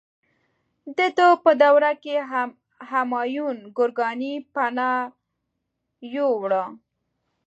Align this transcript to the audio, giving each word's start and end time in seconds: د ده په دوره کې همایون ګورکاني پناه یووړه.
د 0.97 0.99
ده 1.17 1.27
په 1.43 1.51
دوره 1.61 1.91
کې 2.03 2.15
همایون 2.91 3.57
ګورکاني 3.77 4.33
پناه 4.53 4.99
یووړه. 6.15 6.63